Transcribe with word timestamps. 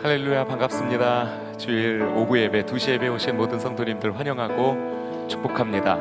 할렐루야 0.00 0.44
반갑습니다. 0.44 1.56
주일 1.58 2.02
오후 2.02 2.38
예배 2.38 2.66
2시 2.66 2.92
예배 2.92 3.08
오신 3.08 3.36
모든 3.36 3.58
성도님들 3.58 4.16
환영하고 4.16 5.26
축복합니다. 5.26 5.98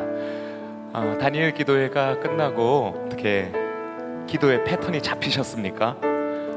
어, 0.93 1.17
다니엘 1.19 1.55
기도회가 1.55 2.19
끝나고 2.19 3.05
어떻게 3.07 3.51
기도의 4.27 4.65
패턴이 4.65 5.01
잡히셨습니까? 5.01 5.95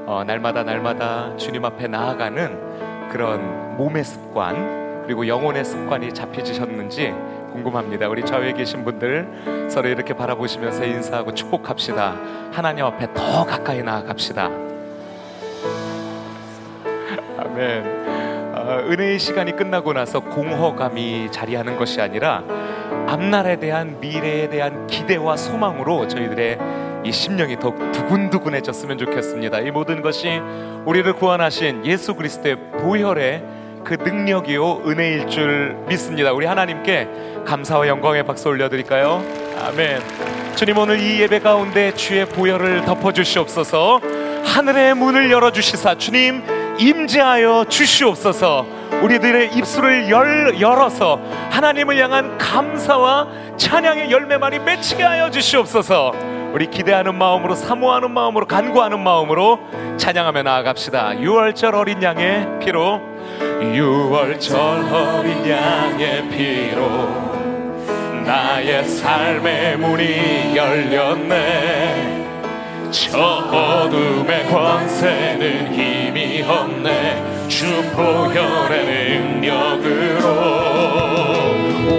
어, 0.06 0.22
날마다 0.26 0.64
날마다 0.64 1.34
주님 1.38 1.64
앞에 1.64 1.88
나아가는 1.88 3.08
그런 3.08 3.78
몸의 3.78 4.04
습관 4.04 5.02
그리고 5.06 5.26
영혼의 5.26 5.64
습관이 5.64 6.12
잡히셨는지 6.12 7.14
궁금합니다. 7.52 8.06
우리 8.10 8.22
좌우에 8.22 8.52
계신 8.52 8.84
분들 8.84 9.68
서로 9.70 9.88
이렇게 9.88 10.12
바라보시면서 10.12 10.84
인사하고 10.84 11.32
축복합시다. 11.32 12.16
하나님 12.52 12.84
앞에 12.84 13.14
더 13.14 13.46
가까이 13.46 13.82
나아갑시다. 13.82 14.69
아멘. 17.60 18.54
어, 18.54 18.84
은혜의 18.88 19.18
시간이 19.18 19.54
끝나고 19.54 19.92
나서 19.92 20.20
공허감이 20.20 21.30
자리하는 21.30 21.76
것이 21.76 22.00
아니라 22.00 22.42
앞날에 23.06 23.56
대한 23.56 24.00
미래에 24.00 24.48
대한 24.48 24.86
기대와 24.86 25.36
소망으로 25.36 26.08
저희들의 26.08 26.58
이 27.04 27.12
심령이 27.12 27.58
더욱 27.58 27.92
두근두근해졌으면 27.92 28.96
좋겠습니다. 28.96 29.60
이 29.60 29.70
모든 29.70 30.00
것이 30.00 30.40
우리를 30.86 31.12
구원하신 31.12 31.84
예수 31.84 32.14
그리스도의 32.14 32.56
보혈의 32.78 33.44
그 33.84 33.94
능력이요 33.94 34.84
은혜일 34.86 35.26
줄 35.28 35.76
믿습니다. 35.86 36.32
우리 36.32 36.46
하나님께 36.46 37.08
감사와 37.44 37.88
영광의 37.88 38.24
박수 38.24 38.48
올려드릴까요? 38.48 39.22
아멘. 39.66 40.00
주님 40.56 40.78
오늘 40.78 40.98
이 40.98 41.20
예배 41.20 41.40
가운데 41.40 41.92
주의 41.92 42.24
보혈을 42.26 42.86
덮어 42.86 43.12
주시옵소서. 43.12 44.00
하늘의 44.44 44.94
문을 44.94 45.30
열어 45.30 45.52
주시사 45.52 45.96
주님 45.96 46.59
임재하여 46.80 47.66
주시옵소서. 47.68 48.66
우리들의 49.02 49.54
입술을 49.54 50.10
열, 50.10 50.60
열어서 50.60 51.20
하나님을 51.50 51.98
향한 51.98 52.38
감사와 52.38 53.28
찬양의 53.56 54.10
열매만이 54.10 54.60
맺히게 54.60 55.02
하여 55.02 55.30
주시옵소서. 55.30 56.12
우리 56.52 56.66
기대하는 56.68 57.14
마음으로 57.14 57.54
사모하는 57.54 58.10
마음으로 58.10 58.46
간구하는 58.46 58.98
마음으로 59.00 59.60
찬양하며 59.98 60.42
나아갑시다. 60.42 61.10
6월절 61.16 61.74
어린 61.74 62.02
양의 62.02 62.58
피로 62.60 63.00
6월절 63.60 64.56
어린 64.90 65.48
양의 65.48 66.28
피로 66.30 67.30
나의 68.24 68.84
삶의 68.84 69.76
문이 69.76 70.56
열렸네 70.56 72.29
저 72.90 73.18
어둠의 73.18 74.46
권세는 74.46 75.74
힘이 75.74 76.42
없네. 76.42 77.46
주 77.48 77.66
보혈의 77.92 79.20
능력으로 79.20 80.26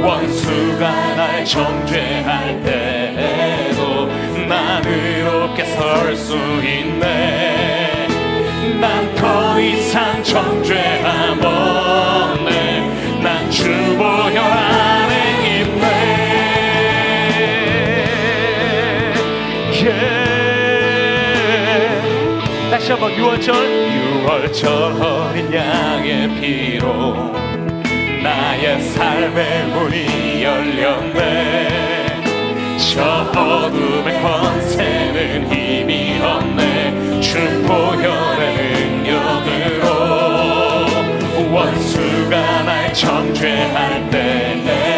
원수가 0.05 1.15
날 1.15 1.45
정죄할 1.45 2.61
때에도 2.63 4.07
난 4.47 4.83
의롭게 4.85 5.63
설 5.65 6.15
수 6.15 6.35
있네. 6.35 8.07
난 8.79 9.15
더 9.15 9.59
이상 9.59 10.21
정죄함 10.23 11.39
없네. 11.43 13.21
난 13.21 13.49
주 13.49 13.63
보혈 13.97 14.37
안에 14.37 15.61
있네. 15.61 15.91
Yeah. 19.73 20.30
다시 22.81 22.93
한번 22.93 23.11
6월절. 23.11 23.51
6월절 24.25 24.99
어린 24.99 25.53
양의 25.53 26.41
피로 26.41 27.31
나의 28.23 28.81
삶의 28.81 29.67
문이 29.67 30.43
열렸네. 30.43 32.23
저 32.79 33.03
어둠의 33.39 34.19
권세는 34.23 35.53
힘이 35.53 36.19
없네. 36.23 37.21
주 37.21 37.37
보혈의 37.67 38.55
능력으로 39.03 39.85
원수가 41.53 42.63
날 42.63 42.91
정죄할 42.95 44.09
때에 44.09 44.90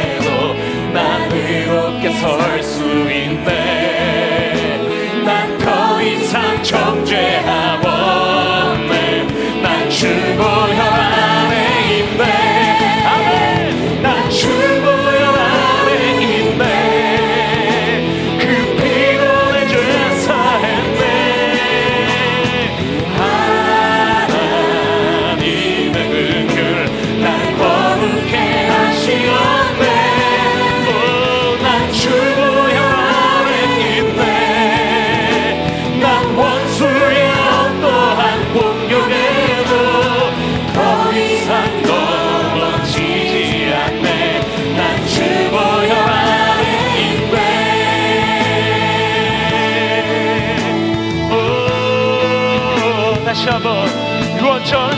6월절 54.63 54.91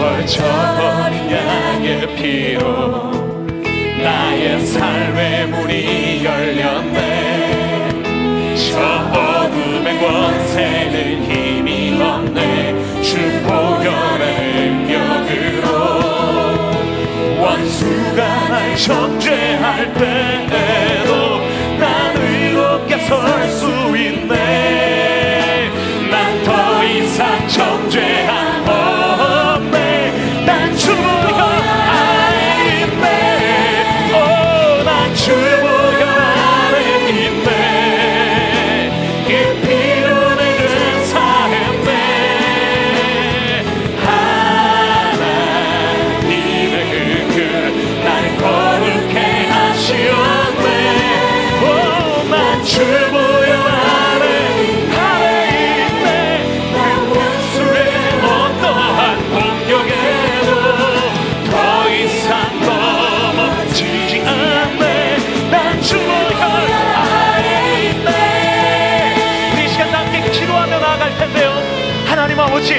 6월절 0.00 0.40
어린 0.80 1.30
양의 1.30 2.16
피로 2.16 3.12
나의 4.02 4.60
삶의 4.66 5.46
문이 5.48 6.24
열렸네. 6.24 7.88
저 8.56 8.80
어둠의 9.12 10.00
권세는 10.00 11.24
힘이 11.24 12.00
없네. 12.02 12.74
주 13.02 13.16
보혈의 13.42 14.24
능력으로 14.88 15.68
원수가 17.42 18.48
날 18.48 18.76
정죄할 18.76 19.92
때에도 19.94 21.10
난 21.78 22.16
의롭게 22.16 22.98
설 22.98 23.48
수 23.50 23.66
있네. 23.96 24.32
난 26.10 26.42
더 26.44 26.84
이상 26.84 27.48
정죄함 27.48 28.63
아버지 72.44 72.74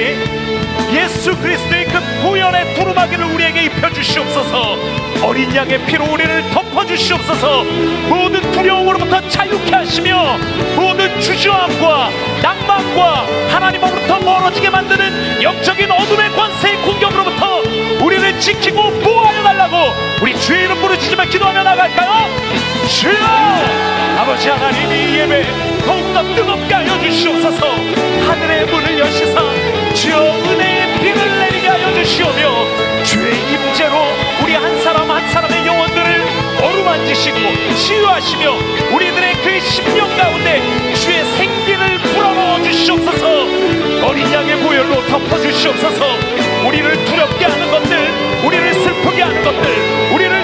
예수 0.92 1.36
그리스도의 1.38 1.86
그 1.86 1.98
보혈의 2.22 2.74
두루마기를 2.74 3.24
우리에게 3.24 3.64
입혀주시옵소서. 3.64 4.76
어린 5.24 5.54
양의 5.54 5.84
피로 5.86 6.04
우리를 6.04 6.50
덮어주시옵소서. 6.50 7.64
모든 8.08 8.40
두려움으로부터 8.52 9.28
자유케 9.28 9.74
하시며 9.74 10.38
모든 10.76 11.20
주저함과 11.20 12.10
낭만과 12.42 13.26
하나님으로부터 13.48 14.20
멀어지게 14.20 14.70
만드는 14.70 15.42
영적인 15.42 15.90
어둠의 15.90 16.30
관세의 16.30 16.76
공격으로부터 16.82 17.65
우리를 18.02 18.40
지키고 18.40 18.90
보호하여 19.00 19.42
달라고 19.42 19.76
우리 20.22 20.38
주의 20.38 20.64
이름 20.64 20.80
부르짖으며 20.80 21.24
기도하며 21.26 21.62
나갈까요? 21.62 22.28
주여! 22.88 23.16
아버지 24.18 24.48
하나님 24.48 24.90
이 24.90 25.18
예배 25.18 25.44
더욱더 25.84 26.22
뜨겁게 26.34 26.74
하여 26.74 27.00
주시옵소서. 27.00 27.66
하늘의 28.26 28.66
문을 28.66 28.98
여시사 28.98 29.40
주여 29.94 30.18
은혜의 30.18 30.98
비를 31.00 31.38
내리게 31.38 31.68
하여 31.68 31.94
주시오며 31.94 33.04
주의 33.04 33.34
임재로 33.52 33.94
우리 34.42 34.54
한 34.54 34.82
사람 34.82 35.10
한 35.10 35.28
사람의 35.28 35.66
영혼들을 35.66 36.26
어루만지시고 36.62 37.36
치유하시며 37.76 38.52
우리들의 38.94 39.34
그 39.42 39.60
심령 39.60 40.08
가운데 40.16 40.60
주의 40.94 41.24
생기를 41.24 41.98
불어넣어 41.98 42.62
주시옵소서. 42.62 43.26
어린 44.06 44.32
양의 44.32 44.56
보혈로 44.60 45.06
덮어 45.06 45.40
주시옵소서. 45.40 46.04
우리를 46.66 47.04
두렵게 47.04 47.44
하는 47.44 47.65
것들, 47.76 47.96
우리를 48.46 48.74
슬프게 48.74 49.22
하는 49.22 49.44
것들, 49.44 50.14
우리를 50.14 50.35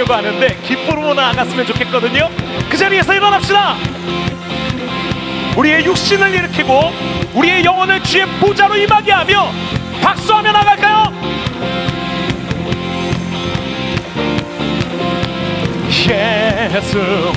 하려고 0.00 0.14
하는데 0.14 0.56
기쁨으로 0.66 1.14
나아갔으면 1.14 1.66
좋겠거든요. 1.66 2.30
그 2.68 2.76
자리에서 2.76 3.14
일어납시다. 3.14 3.76
우리의 5.56 5.84
육신을 5.84 6.34
일으키고 6.34 6.92
우리의 7.34 7.64
영혼을 7.64 8.02
주의 8.02 8.26
보좌로 8.38 8.76
임하게 8.76 9.12
하며 9.12 9.50
박수하며 10.00 10.52
나갈까요? 10.52 11.20
예수 16.10 17.32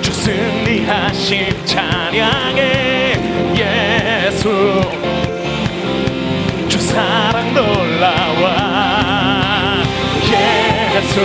주 0.00 0.12
승리하신 0.12 1.66
찬양에 1.66 3.14
예수 3.56 4.80
주 6.68 6.78
사랑도 6.78 7.83
예수 10.94 11.20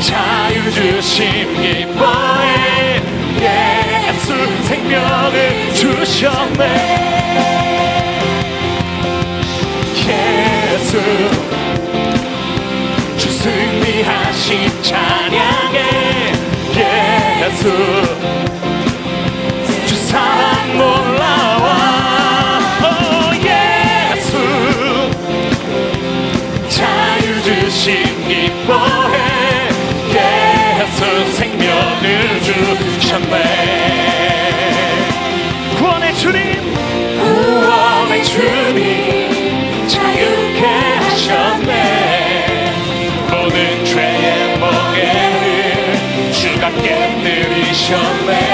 자유 0.00 0.70
주심 0.70 1.52
기뻐해. 1.60 3.02
예수 3.40 4.32
생명을 4.62 5.74
주셨네. 5.74 6.62
예수 10.06 11.00
주 13.18 13.28
승리하신 13.28 14.82
찬양해 14.82 16.32
예수. 16.76 18.21
주셨네. 33.02 33.34
구원의 35.76 36.14
주님 36.14 36.74
구원의 37.20 38.24
주님 38.24 39.88
자유케 39.88 40.64
하셨네. 41.00 42.72
모든 43.28 43.84
죄의 43.84 44.58
멍에를 44.58 46.32
주가 46.32 46.70
깨뜨리셨네. 46.70 48.51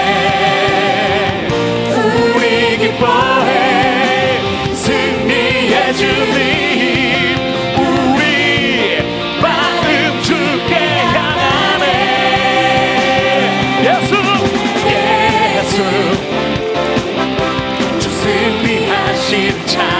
승리하신 18.38 19.66
자 19.66 19.97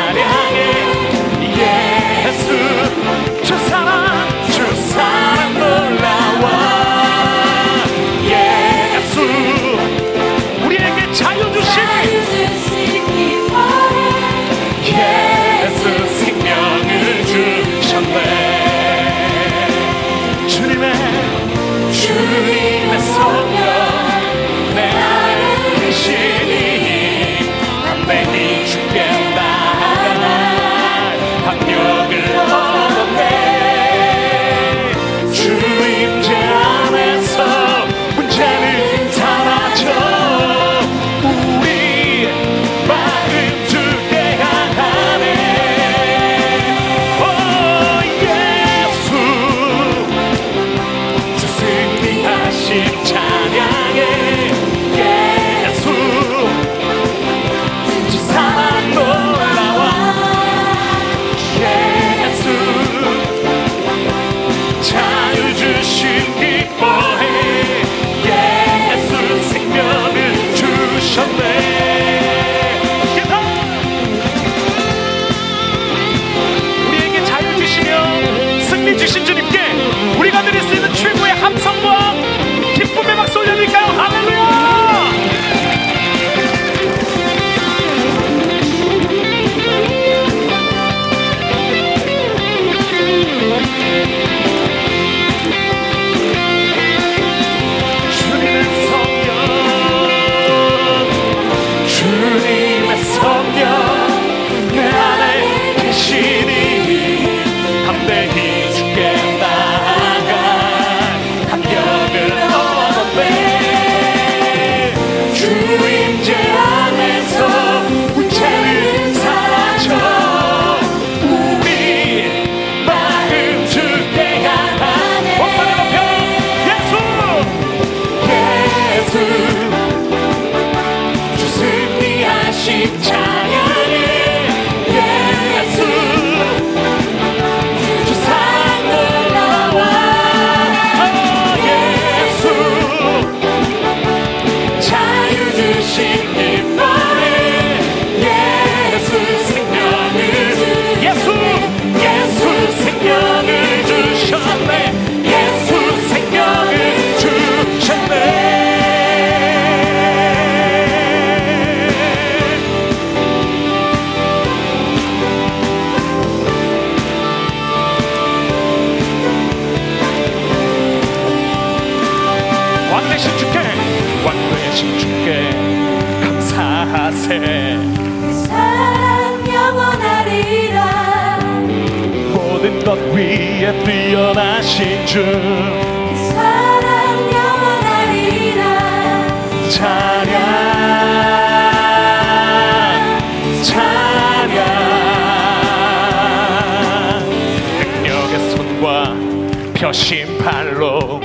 펴신 199.79 200.37
팔로 200.39 201.21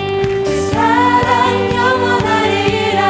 사랑 0.72 1.76
영원하리라 1.76 3.02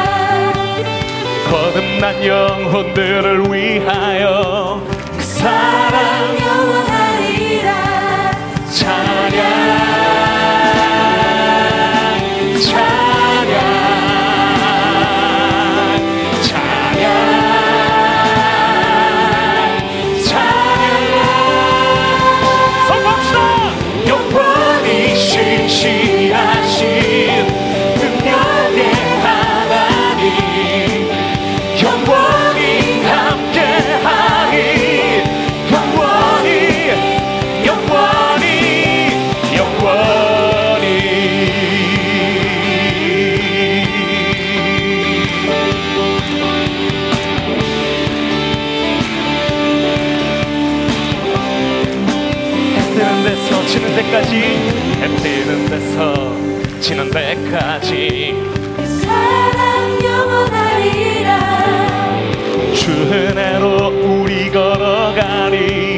거듭난 1.48 2.26
영혼들을 2.26 3.52
위하여 3.52 4.93
데까지 54.14 54.36
해 54.36 55.08
뜨는 55.16 55.66
데서 55.66 56.36
지는 56.80 57.10
데까지. 57.10 58.34
사랑 59.02 60.04
영원하리라 60.04 61.38
주 62.74 62.92
은혜로 62.92 64.22
우리 64.22 64.50
걸어가리 64.52 65.93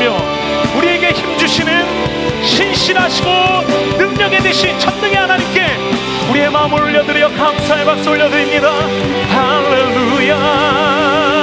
동행하시며 0.00 0.78
우리에게 0.78 1.10
힘 1.10 1.36
주시는 1.36 2.42
신실하시고 2.42 3.28
능력의 3.98 4.40
대신 4.40 4.78
천능의 4.78 5.14
하나님께 5.14 5.66
우리의 6.30 6.50
마음을 6.50 6.82
올려드려 6.82 7.28
감사의 7.36 7.84
박수 7.84 8.08
올려드립니다. 8.10 8.70
할렐루야 9.28 11.39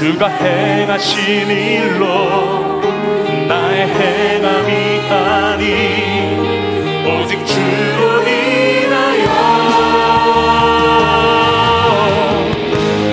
주가 0.00 0.28
행하신 0.28 1.50
일로 1.50 2.80
나의 3.46 3.86
행함이 3.86 4.72
아니 5.10 5.64
오직 7.04 7.44
주로 7.44 8.22
인하여. 8.22 9.26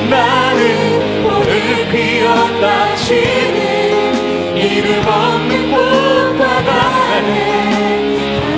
나는 0.09 1.25
오늘 1.25 1.89
피었다 1.91 2.95
치는 2.95 4.55
이름 4.55 5.05
없는 5.05 5.51
꽃과 5.69 6.63
같네 6.63 7.35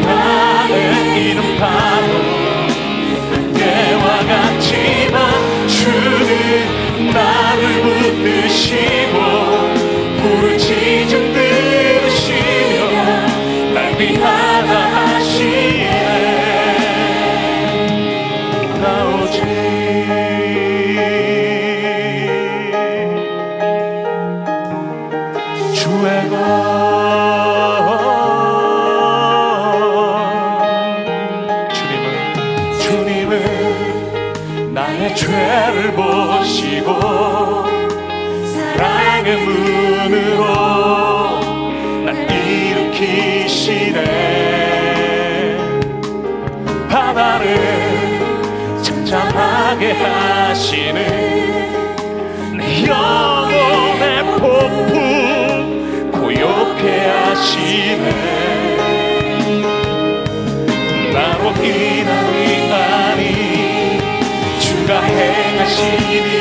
나의 0.05 1.31
이름 1.31 1.57
바 1.57 1.88
붙드시고 8.09 9.17
부르짖음 10.21 11.33
들으시며 11.33 12.79
날 13.73 13.77
위하다 13.99 14.73
하시네. 14.73 15.87
나 18.81 18.85
오직 19.05 19.37
주의 25.73 26.29
것. 26.29 26.35
주님은 32.79 34.73
나의 34.73 35.15
죄를 35.15 35.88
하시는 50.59 50.99
영혼의 52.85 54.23
폭풍 54.39 56.11
고요케 56.11 56.83
하시네. 57.07 58.05
나로 61.13 61.51
인함이 61.63 62.73
아니 62.73 63.23
주가 64.59 64.99
행하시니 65.01 66.38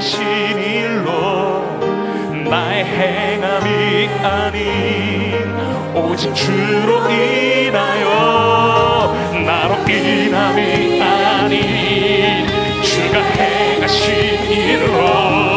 하신 0.00 0.18
일로 0.58 1.62
나의 2.48 2.86
행함이 2.86 4.08
아닌 4.24 5.34
오직 5.94 6.34
주로 6.34 7.06
인하여 7.10 8.08
나로 9.44 9.74
인함이 9.86 11.02
아닌 11.02 12.46
주가 12.82 13.20
행하신 13.20 14.50
일로 14.50 15.49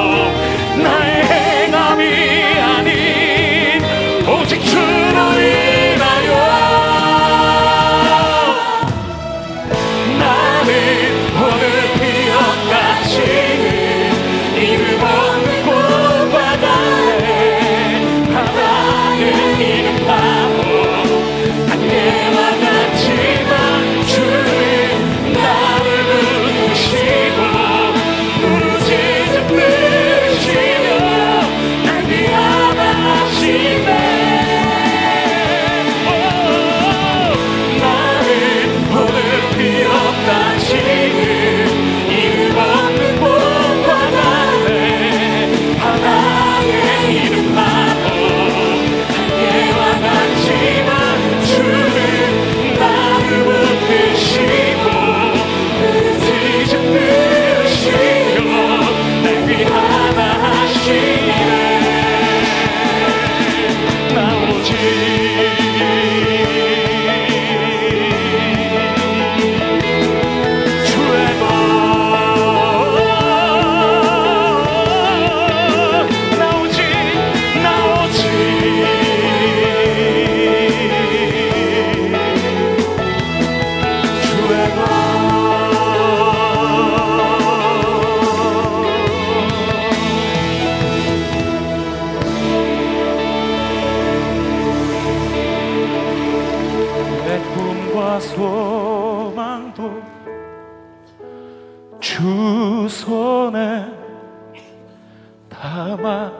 삼아 105.63 106.31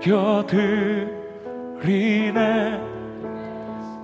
곁들이네. 0.00 1.12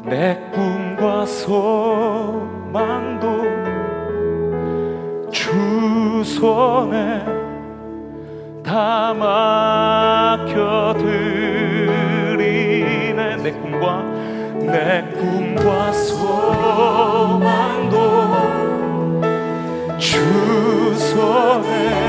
내 0.05 0.39
꿈과 0.53 1.27
소망도 1.27 3.43
주 5.33 6.23
손에 6.23 7.25
담아 8.63 10.47
곁들이네. 10.47 11.17
내 13.43 13.51
꿈과 13.51 14.03
내 14.55 15.03
꿈과 15.19 15.91
소망도 15.91 17.99
주 19.99 20.95
손에 20.95 22.08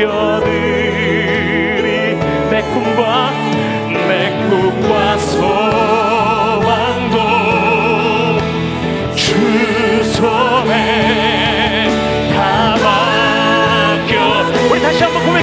겨들이 0.00 0.88
내 2.48 2.62
꿈과 2.62 3.32
내 4.08 4.30
꿈과 4.48 5.18
소망도 5.18 7.16
주 9.14 10.02
손에 10.04 11.86
다 12.34 12.76
맡겨 12.82 14.14
우리 14.70 14.80
다시 14.80 15.04
한번 15.04 15.22
고백 15.26 15.39